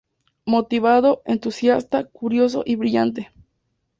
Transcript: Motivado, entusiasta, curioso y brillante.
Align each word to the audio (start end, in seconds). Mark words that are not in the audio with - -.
Motivado, 0.45 1.21
entusiasta, 1.27 2.05
curioso 2.05 2.63
y 2.65 2.75
brillante. 2.75 3.31